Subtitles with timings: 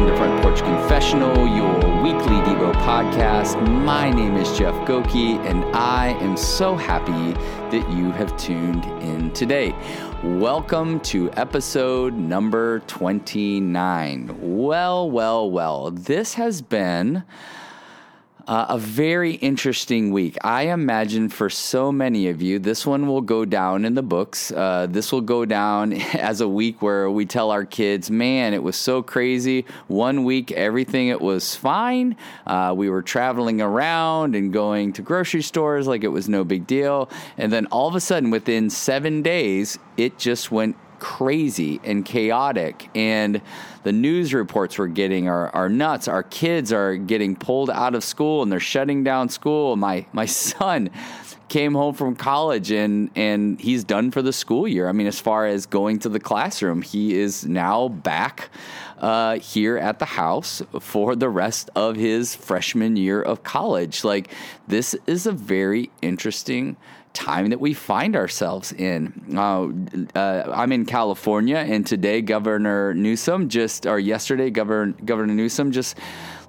[0.00, 3.60] welcome to Front Porch Confessional, your weekly Devo podcast.
[3.84, 7.34] My name is Jeff Goki, and I am so happy
[7.70, 9.74] that you have tuned in today.
[10.22, 14.38] Welcome to episode number 29.
[14.40, 17.22] Well, well, well, this has been
[18.50, 20.36] uh, a very interesting week.
[20.42, 24.50] I imagine for so many of you, this one will go down in the books.
[24.50, 28.60] Uh, this will go down as a week where we tell our kids, man, it
[28.60, 29.66] was so crazy.
[29.86, 32.16] One week, everything it was fine.
[32.44, 36.66] Uh, we were traveling around and going to grocery stores like it was no big
[36.66, 37.08] deal.
[37.38, 42.88] And then all of a sudden, within seven days, it just went crazy and chaotic.
[42.94, 43.40] And
[43.82, 46.06] the news reports we're getting are, are nuts.
[46.06, 49.74] Our kids are getting pulled out of school and they're shutting down school.
[49.76, 50.90] My, my son
[51.50, 54.88] came home from college and and he's done for the school year.
[54.88, 58.48] I mean, as far as going to the classroom, he is now back
[58.98, 64.04] uh, here at the house for the rest of his freshman year of college.
[64.04, 64.32] Like
[64.68, 66.76] this is a very interesting
[67.12, 69.12] time that we find ourselves in.
[69.36, 69.68] Uh,
[70.16, 75.96] uh, I'm in California, and today Governor Newsom just, or yesterday Governor Governor Newsom just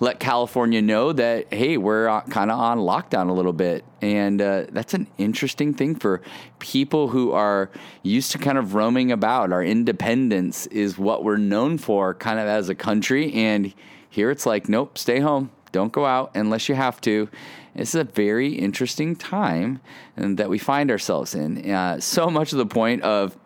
[0.01, 4.65] let California know that hey, we're kind of on lockdown a little bit, and uh,
[4.71, 6.21] that's an interesting thing for
[6.57, 7.69] people who are
[8.01, 9.53] used to kind of roaming about.
[9.53, 13.73] Our independence is what we're known for, kind of as a country, and
[14.09, 17.29] here it's like, nope, stay home, don't go out unless you have to.
[17.75, 19.81] It's a very interesting time
[20.17, 21.69] that we find ourselves in.
[21.71, 23.37] Uh, so much to the point of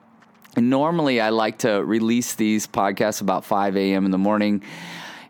[0.55, 4.05] normally I like to release these podcasts about 5 a.m.
[4.05, 4.63] in the morning.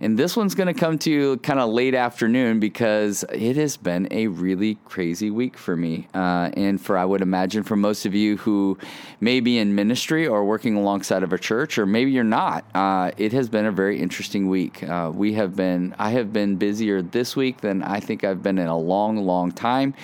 [0.06, 3.76] And this one's going to come to you kind of late afternoon because it has
[3.76, 6.08] been a really crazy week for me.
[6.14, 8.78] Uh, and for, I would imagine, for most of you who
[9.20, 13.10] may be in ministry or working alongside of a church, or maybe you're not, uh,
[13.18, 14.84] it has been a very interesting week.
[14.84, 18.60] Uh, we have been, I have been busier this week than I think I've been
[18.60, 19.96] in a long, long time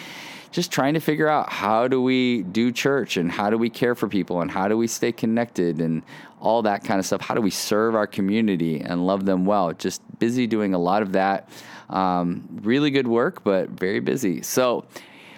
[0.52, 3.96] just trying to figure out how do we do church and how do we care
[3.96, 6.04] for people and how do we stay connected and
[6.42, 7.22] all that kind of stuff.
[7.22, 9.72] How do we serve our community and love them well?
[9.74, 11.50] Just busy doing a lot of that.
[11.90, 14.42] Um, really good work, but very busy.
[14.42, 14.86] So,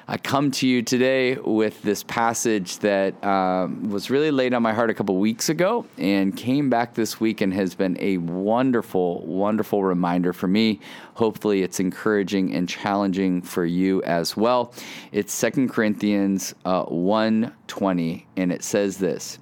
[0.05, 4.73] I come to you today with this passage that um, was really laid on my
[4.73, 9.25] heart a couple weeks ago and came back this week and has been a wonderful,
[9.25, 10.81] wonderful reminder for me.
[11.13, 14.73] Hopefully, it's encouraging and challenging for you as well.
[15.13, 19.39] It's Second Corinthians uh, 1.20, and it says this,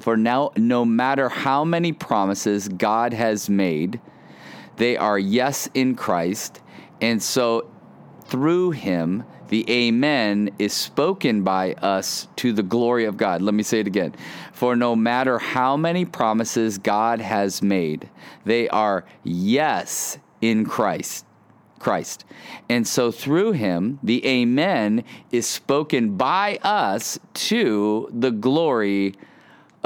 [0.00, 4.00] For now, no matter how many promises God has made,
[4.78, 6.60] they are yes in Christ,
[7.00, 7.70] and so
[8.24, 13.42] through him, the Amen is spoken by us to the glory of God.
[13.42, 14.14] Let me say it again.
[14.52, 18.08] For no matter how many promises God has made,
[18.44, 21.24] they are yes in Christ.
[21.78, 22.24] Christ.
[22.68, 29.14] And so through him, the Amen is spoken by us to the glory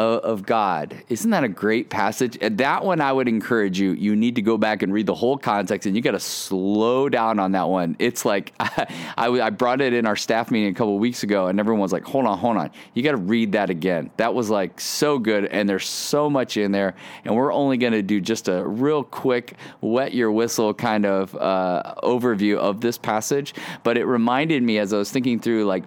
[0.00, 0.96] of God.
[1.08, 2.38] Isn't that a great passage?
[2.40, 3.92] That one I would encourage you.
[3.92, 7.08] You need to go back and read the whole context, and you got to slow
[7.08, 7.96] down on that one.
[7.98, 11.60] It's like I, I, brought it in our staff meeting a couple weeks ago, and
[11.60, 14.50] everyone was like, "Hold on, hold on, you got to read that again." That was
[14.50, 16.94] like so good, and there's so much in there.
[17.24, 21.34] And we're only going to do just a real quick, wet your whistle kind of
[21.36, 23.54] uh, overview of this passage.
[23.82, 25.84] But it reminded me as I was thinking through like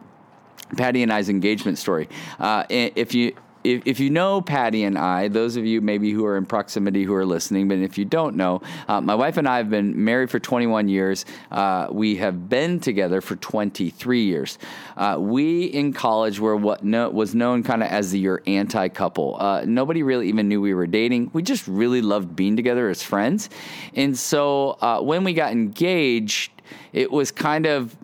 [0.77, 2.09] Patty and I's engagement story.
[2.39, 6.25] Uh, if you if, if you know Patty and I, those of you maybe who
[6.25, 9.47] are in proximity who are listening, but if you don't know, uh, my wife and
[9.47, 11.25] I have been married for 21 years.
[11.51, 14.57] Uh, we have been together for 23 years.
[14.97, 18.87] Uh, we in college were what no, was known kind of as the your anti
[18.87, 19.35] couple.
[19.39, 21.29] Uh, nobody really even knew we were dating.
[21.33, 23.49] We just really loved being together as friends.
[23.95, 26.51] And so uh, when we got engaged,
[26.93, 27.95] it was kind of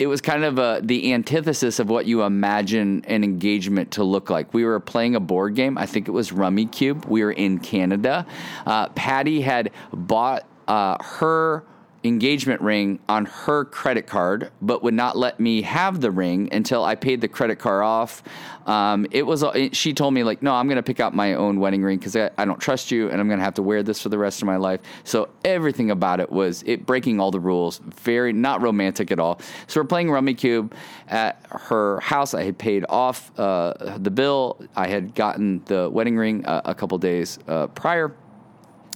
[0.00, 4.30] it was kind of a, the antithesis of what you imagine an engagement to look
[4.30, 4.54] like.
[4.54, 5.76] We were playing a board game.
[5.76, 7.04] I think it was Rummikub.
[7.06, 8.26] We were in Canada.
[8.64, 11.64] Uh, Patty had bought uh, her
[12.02, 16.82] engagement ring on her credit card, but would not let me have the ring until
[16.82, 18.22] I paid the credit card off.
[18.66, 21.60] Um, it was she told me like, no, I'm going to pick out my own
[21.60, 23.82] wedding ring because I, I, don't trust you, and I'm going to have to wear
[23.82, 24.80] this for the rest of my life.
[25.04, 29.40] So everything about it was it breaking all the rules, very not romantic at all.
[29.66, 30.72] So we're playing Rummikub
[31.08, 32.32] at her house.
[32.32, 34.62] I had paid off uh, the bill.
[34.76, 38.14] I had gotten the wedding ring a, a couple days uh, prior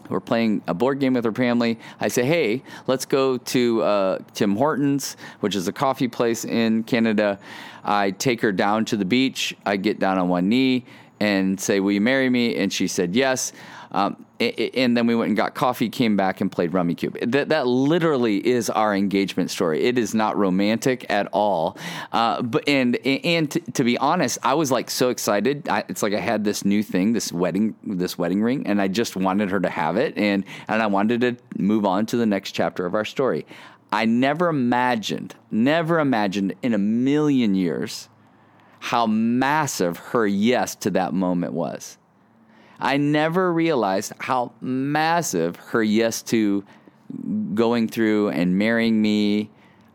[0.08, 1.78] we're playing a board game with her family.
[2.00, 6.84] I say, hey, let's go to uh, Tim Hortons, which is a coffee place in
[6.84, 7.38] Canada.
[7.84, 9.56] I take her down to the beach.
[9.66, 10.84] I get down on one knee
[11.20, 13.52] and say, "Will you marry me?" And she said yes.
[13.94, 17.30] Um, and then we went and got coffee, came back and played Rummikub.
[17.30, 19.84] That that literally is our engagement story.
[19.84, 21.78] It is not romantic at all.
[22.12, 25.68] Uh, but and and to, to, be honest, I was like so excited.
[25.68, 28.88] I, it's like I had this new thing, this wedding, this wedding ring, and I
[28.88, 32.26] just wanted her to have it, and and I wanted to move on to the
[32.26, 33.46] next chapter of our story.
[33.92, 38.08] I never imagined, never imagined in a million years
[38.80, 41.96] how massive her yes to that moment was.
[42.84, 46.64] I never realized how massive her yes to
[47.54, 49.50] going through and marrying me,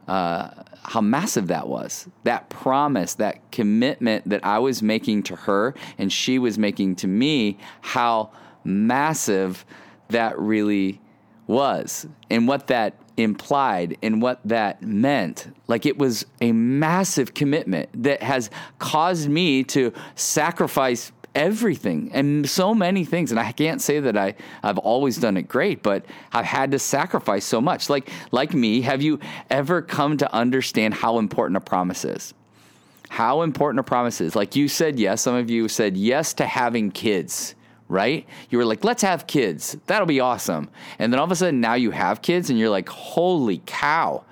[0.08, 0.50] uh,
[0.82, 2.08] how massive that was.
[2.24, 7.08] That promise, that commitment that I was making to her and she was making to
[7.08, 8.32] me, how
[8.64, 9.66] massive
[10.08, 11.00] that really
[11.46, 15.54] was and what that implied and what that meant.
[15.68, 18.50] Like it was a massive commitment that has
[18.80, 24.34] caused me to sacrifice everything and so many things and i can't say that i
[24.64, 28.82] i've always done it great but i've had to sacrifice so much like like me
[28.82, 32.34] have you ever come to understand how important a promise is
[33.10, 36.46] how important a promise is like you said yes some of you said yes to
[36.46, 37.56] having kids
[37.90, 38.28] right?
[38.52, 39.76] You were like, let's have kids.
[39.88, 40.70] That'll be awesome.
[41.00, 44.24] And then all of a sudden now you have kids and you're like, holy cow.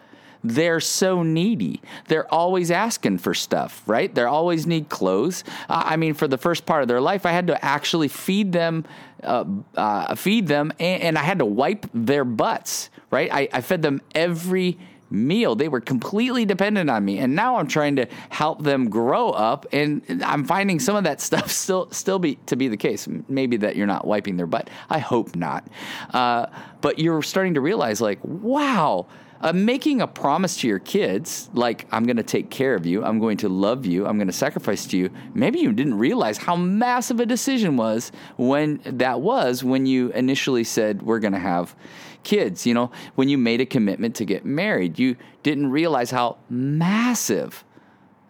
[0.47, 1.81] They're so needy.
[2.07, 4.13] They're always asking for stuff, right?
[4.13, 5.44] They always need clothes.
[5.69, 8.51] Uh, I mean, for the first part of their life, I had to actually feed
[8.51, 8.85] them,
[9.23, 9.44] uh,
[9.75, 13.29] uh, feed them, and, and, I had to wipe their butts, right?
[13.31, 14.77] I, I fed them every
[15.09, 15.55] meal.
[15.55, 19.65] They were completely dependent on me, and now I'm trying to help them grow up,
[19.71, 23.07] and I'm finding some of that stuff still still be to be the case.
[23.27, 24.69] Maybe that you're not wiping their butt.
[24.89, 25.67] I hope not.
[26.13, 26.47] Uh,
[26.81, 29.07] but you're starting to realize, like, wow.
[29.42, 33.04] Uh, making a promise to your kids, like, I'm going to take care of you,
[33.04, 36.38] I'm going to love you, I'm going to sacrifice to you, maybe you didn't realize
[36.38, 41.39] how massive a decision was when that was when you initially said, We're going to
[41.39, 41.75] have
[42.24, 42.66] kids.
[42.66, 47.63] You know, when you made a commitment to get married, you didn't realize how massive,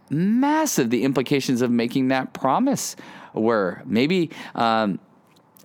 [0.10, 2.96] massive the implications of making that promise
[3.34, 3.82] were.
[3.86, 5.00] Maybe, um,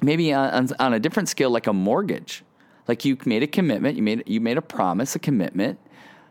[0.00, 2.43] maybe on, on a different scale, like a mortgage.
[2.88, 5.79] Like you made a commitment, you made you made a promise, a commitment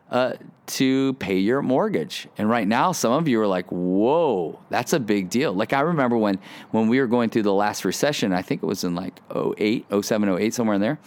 [0.09, 0.33] uh,
[0.67, 2.27] to pay your mortgage.
[2.37, 5.81] And right now, some of you are like, "Whoa, that's a big deal." Like I
[5.81, 6.39] remember when
[6.71, 8.33] when we were going through the last recession.
[8.33, 10.99] I think it was in like 08, 07, 08, somewhere in there.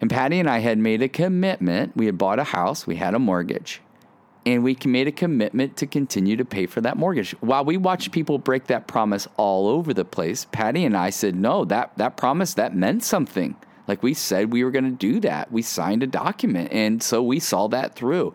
[0.00, 1.96] And Patty and I had made a commitment.
[1.96, 3.80] We had bought a house, we had a mortgage,
[4.44, 7.32] and we made a commitment to continue to pay for that mortgage.
[7.40, 11.36] While we watched people break that promise all over the place, Patty and I said,
[11.36, 13.54] no, that, that promise, that meant something.
[13.88, 15.50] Like we said we were going to do that.
[15.52, 16.72] We signed a document.
[16.72, 18.34] And so we saw that through.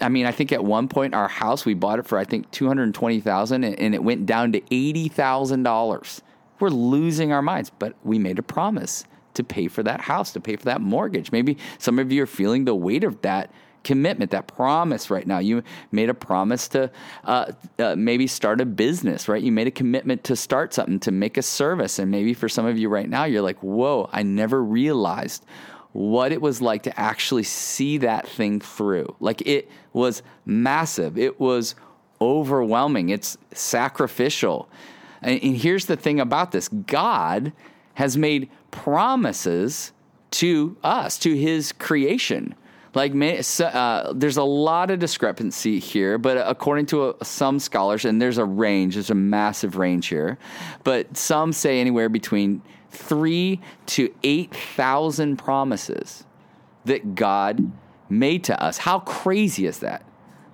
[0.00, 2.50] I mean, I think at one point our house, we bought it for, I think,
[2.50, 6.20] 220000 and it went down to $80,000.
[6.60, 9.04] We're losing our minds, but we made a promise
[9.34, 11.32] to pay for that house, to pay for that mortgage.
[11.32, 13.50] Maybe some of you are feeling the weight of that
[13.84, 15.38] commitment, that promise right now.
[15.38, 16.90] You made a promise to
[17.24, 19.42] uh, uh, maybe start a business, right?
[19.42, 21.98] You made a commitment to start something, to make a service.
[21.98, 25.44] And maybe for some of you right now, you're like, whoa, I never realized
[25.92, 29.14] what it was like to actually see that thing through.
[29.20, 31.76] Like it was massive, it was
[32.20, 34.68] overwhelming, it's sacrificial.
[35.22, 37.52] And, and here's the thing about this God
[37.94, 39.92] has made promises
[40.32, 42.56] to us, to his creation.
[42.94, 48.20] Like uh, there's a lot of discrepancy here, but according to a, some scholars, and
[48.20, 50.38] there's a range, there's a massive range here,
[50.84, 56.24] but some say anywhere between three to eight thousand promises
[56.84, 57.72] that God
[58.08, 58.78] made to us.
[58.78, 60.04] How crazy is that?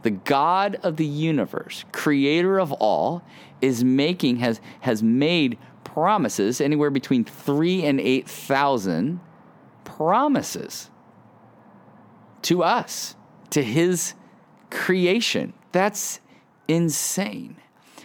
[0.02, 3.22] The God of the universe, creator of all,
[3.60, 5.58] is making has has made
[5.92, 9.20] promises, anywhere between three and 8,000
[9.84, 10.89] promises
[12.42, 13.14] to us,
[13.50, 14.14] to his
[14.70, 15.52] creation.
[15.72, 16.20] That's
[16.68, 17.56] insane.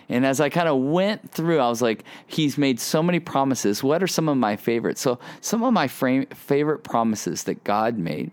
[0.08, 3.84] And as I kind of went through, I was like, he's made so many promises.
[3.84, 5.02] What are some of my favorites?
[5.02, 8.32] So, some of my frame, favorite promises that God made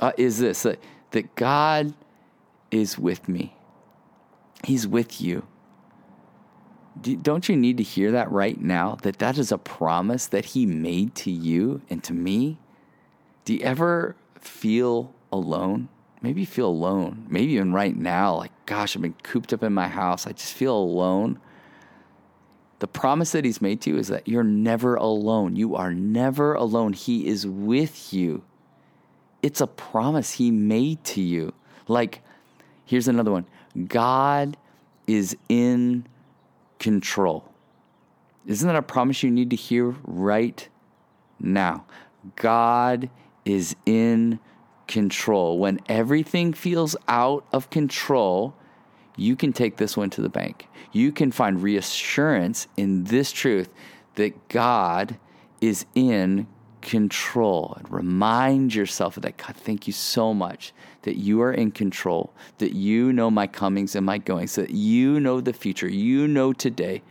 [0.00, 0.78] uh, is this that,
[1.10, 1.92] that God
[2.70, 3.54] is with me,
[4.64, 5.46] He's with you
[7.00, 8.96] don't you need to hear that right now?
[9.02, 12.58] That that is a promise that He made to you and to me?
[13.44, 15.88] Do you ever feel alone?
[16.22, 17.26] Maybe you feel alone.
[17.28, 20.26] Maybe even right now, like, gosh, I've been cooped up in my house.
[20.26, 21.38] I just feel alone.
[22.78, 25.56] The promise that He's made to you is that you're never alone.
[25.56, 26.92] You are never alone.
[26.92, 28.42] He is with you.
[29.42, 31.52] It's a promise He made to you.
[31.88, 32.22] Like,
[32.84, 33.46] here's another one
[33.86, 34.56] God
[35.06, 36.06] is in
[36.78, 37.52] control.
[38.46, 40.66] Isn't that a promise you need to hear right
[41.38, 41.84] now?
[42.36, 43.10] God
[43.44, 44.38] is in
[44.86, 45.58] control.
[45.58, 48.54] When everything feels out of control,
[49.16, 50.68] you can take this one to the bank.
[50.92, 53.68] You can find reassurance in this truth
[54.16, 55.18] that God
[55.60, 56.46] is in
[56.80, 57.74] control.
[57.78, 59.36] And remind yourself of that.
[59.38, 60.72] God, thank you so much
[61.02, 65.18] that you are in control, that you know my comings and my goings, that you
[65.18, 67.02] know the future, you know today.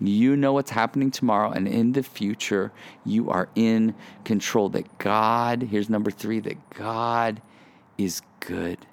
[0.00, 2.72] You know what's happening tomorrow, and in the future,
[3.04, 4.68] you are in control.
[4.70, 7.40] That God, here's number three, that God
[7.96, 8.86] is good.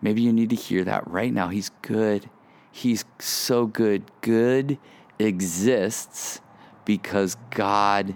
[0.00, 1.48] Maybe you need to hear that right now.
[1.48, 2.28] He's good.
[2.72, 4.10] He's so good.
[4.20, 4.78] Good
[5.20, 6.40] exists
[6.84, 8.14] because God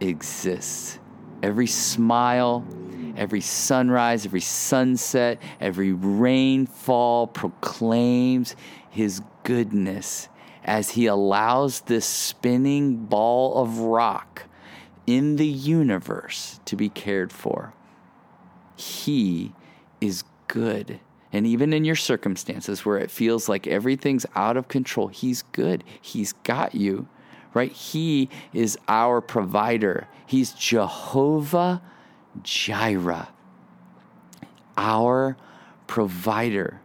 [0.00, 0.98] exists.
[1.42, 2.64] Every smile,
[3.16, 8.54] every sunrise, every sunset, every rainfall proclaims
[8.90, 10.28] His goodness
[10.64, 14.44] as He allows this spinning ball of rock
[15.06, 17.74] in the universe to be cared for.
[18.76, 19.52] He
[20.00, 21.00] is good.
[21.32, 25.82] And even in your circumstances where it feels like everything's out of control, He's good.
[26.00, 27.08] He's got you,
[27.54, 27.72] right?
[27.72, 30.08] He is our provider.
[30.26, 31.82] He's Jehovah
[32.42, 33.28] Jireh,
[34.76, 35.36] our
[35.86, 36.80] provider.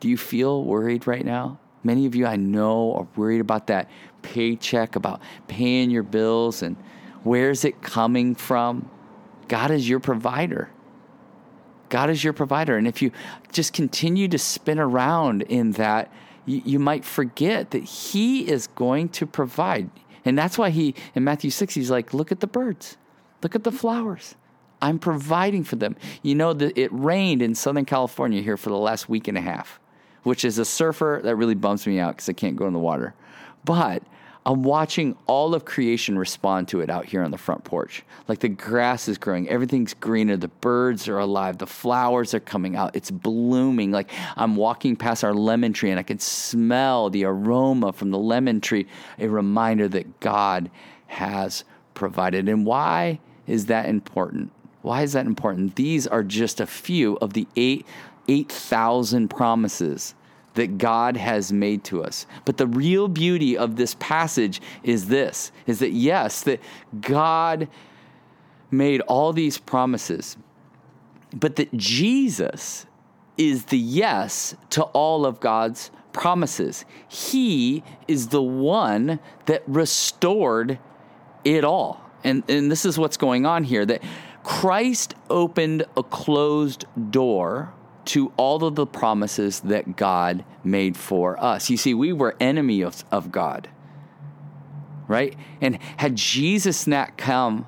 [0.00, 1.58] Do you feel worried right now?
[1.84, 3.90] Many of you I know are worried about that
[4.22, 6.76] paycheck, about paying your bills, and
[7.24, 8.88] where's it coming from?
[9.48, 10.70] God is your provider.
[11.88, 12.76] God is your provider.
[12.76, 13.12] And if you
[13.52, 16.10] just continue to spin around in that,
[16.46, 19.90] you, you might forget that He is going to provide.
[20.24, 22.96] And that's why He, in Matthew 6, He's like, look at the birds,
[23.42, 24.36] look at the flowers.
[24.80, 25.96] I'm providing for them.
[26.22, 29.40] You know, that it rained in Southern California here for the last week and a
[29.40, 29.78] half,
[30.22, 32.78] which is a surfer that really bumps me out because I can't go in the
[32.78, 33.14] water.
[33.64, 34.02] But
[34.44, 38.02] I'm watching all of creation respond to it out here on the front porch.
[38.26, 42.74] Like the grass is growing, everything's greener, the birds are alive, the flowers are coming
[42.74, 43.92] out, it's blooming.
[43.92, 48.18] Like I'm walking past our lemon tree and I can smell the aroma from the
[48.18, 48.86] lemon tree,
[49.18, 50.70] a reminder that God
[51.06, 51.62] has
[51.94, 52.48] provided.
[52.48, 54.50] And why is that important?
[54.82, 55.76] Why is that important?
[55.76, 57.86] These are just a few of the eight
[58.28, 60.14] 8,000 promises
[60.54, 62.26] that God has made to us.
[62.44, 66.60] But the real beauty of this passage is this is that yes, that
[67.00, 67.68] God
[68.70, 70.36] made all these promises,
[71.32, 72.86] but that Jesus
[73.36, 76.84] is the yes to all of God's promises.
[77.08, 80.78] He is the one that restored
[81.44, 82.00] it all.
[82.24, 84.02] And, and this is what's going on here that
[84.44, 87.72] Christ opened a closed door
[88.06, 91.70] to all of the promises that God made for us.
[91.70, 93.68] You see, we were enemy of, of God,
[95.06, 95.36] right?
[95.60, 97.66] And had Jesus not come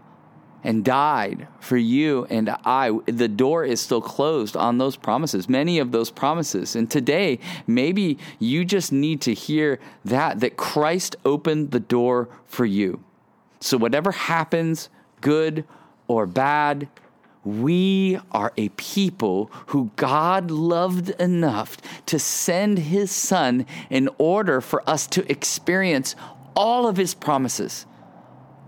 [0.65, 5.79] and died for you and I, the door is still closed on those promises, many
[5.79, 6.75] of those promises.
[6.75, 12.65] And today, maybe you just need to hear that, that Christ opened the door for
[12.65, 13.05] you.
[13.61, 14.89] So whatever happens,
[15.21, 15.65] good
[16.09, 16.89] or bad,
[17.45, 24.89] we are a people who God loved enough to send his son in order for
[24.89, 26.17] us to experience
[26.57, 27.87] all of his promises.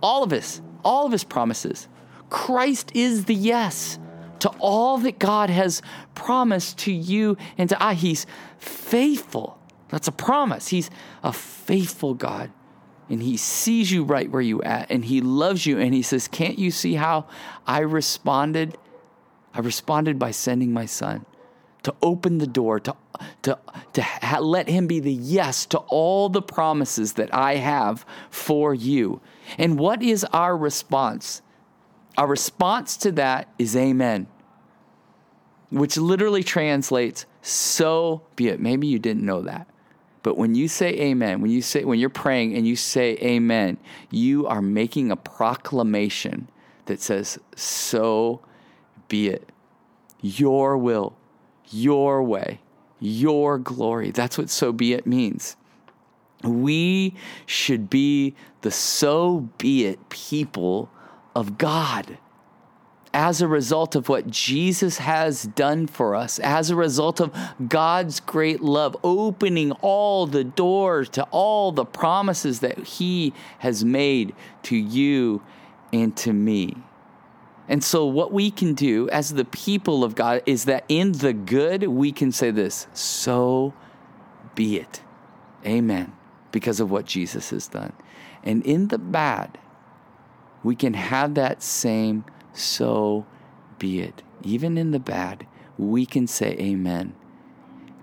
[0.02, 1.88] All of us, all of his promises.
[2.28, 3.98] Christ is the yes
[4.40, 5.80] to all that God has
[6.14, 7.94] promised to you and to I.
[7.94, 8.26] He's
[8.58, 9.58] faithful.
[9.88, 10.68] That's a promise.
[10.68, 10.90] He's
[11.22, 12.50] a faithful God
[13.08, 16.28] and he sees you right where you at and he loves you and he says
[16.28, 17.26] can't you see how
[17.66, 18.76] i responded?
[19.54, 21.24] I responded by sending my son
[21.82, 22.94] to open the door to
[23.42, 23.58] to
[23.94, 28.74] to ha- let him be the yes to all the promises that i have for
[28.74, 29.20] you.
[29.56, 31.42] And what is our response?
[32.18, 34.26] Our response to that is amen
[35.70, 38.60] which literally translates so be it.
[38.60, 39.68] Maybe you didn't know that
[40.26, 43.76] but when you say amen, when you say when you're praying and you say amen,
[44.10, 46.48] you are making a proclamation
[46.86, 48.40] that says, "So
[49.06, 49.48] be it.
[50.20, 51.14] Your will,
[51.70, 52.58] your way,
[52.98, 55.54] your glory." That's what so be it means.
[56.42, 57.14] We
[57.46, 60.90] should be the so be it people
[61.36, 62.18] of God
[63.16, 67.34] as a result of what Jesus has done for us, as a result of
[67.66, 74.34] God's great love, opening all the doors to all the promises that He has made
[74.64, 75.42] to you
[75.94, 76.76] and to me.
[77.68, 81.32] And so, what we can do as the people of God is that in the
[81.32, 83.72] good, we can say this so
[84.54, 85.00] be it.
[85.64, 86.12] Amen.
[86.52, 87.94] because of what Jesus has done.
[88.44, 89.58] And in the bad,
[90.62, 92.24] we can have that same
[92.56, 93.26] so
[93.78, 94.22] be it.
[94.42, 95.46] Even in the bad,
[95.78, 97.14] we can say amen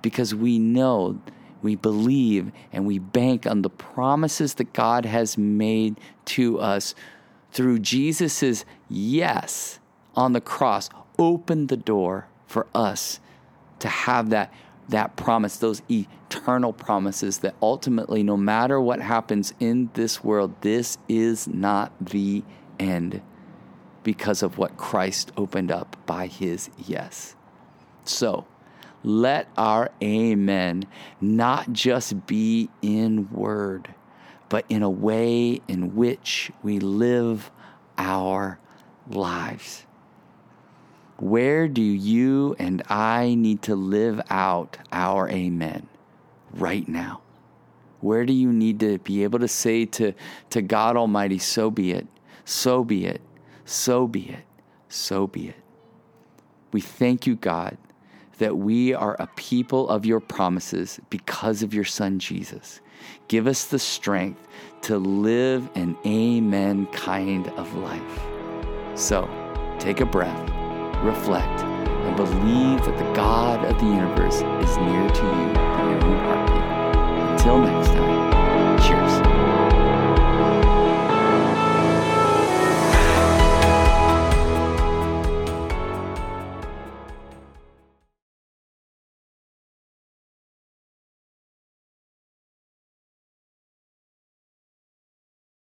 [0.02, 1.20] because we know,
[1.62, 6.94] we believe, and we bank on the promises that God has made to us
[7.52, 9.80] through Jesus' yes
[10.16, 13.20] on the cross, opened the door for us
[13.80, 14.54] to have that,
[14.90, 20.98] that promise, those eternal promises that ultimately, no matter what happens in this world, this
[21.08, 22.44] is not the
[22.80, 23.22] end
[24.04, 27.36] because of what Christ opened up by his yes.
[28.06, 28.46] So,
[29.04, 30.86] let our amen
[31.20, 33.94] not just be in word,
[34.50, 37.52] but in a way in which we live
[37.98, 38.60] our
[39.10, 39.86] lives.
[41.18, 45.88] Where do you and I need to live out our amen
[46.54, 47.22] right now?
[48.02, 50.14] Where do you need to be able to say to,
[50.50, 52.08] to God Almighty, so be it,
[52.44, 53.22] so be it,
[53.66, 54.44] so be it,
[54.90, 55.56] so be it?
[56.72, 57.78] We thank you, God,
[58.40, 62.82] that we are a people of your promises because of your Son, Jesus.
[63.28, 64.48] Give us the strength
[64.82, 68.20] to live an amen kind of life.
[68.96, 69.30] So
[69.80, 70.42] take a breath,
[71.04, 76.04] reflect, and believe that the God of the universe is near to you in your
[76.04, 77.32] own heartbeat.
[77.32, 78.23] Until next time.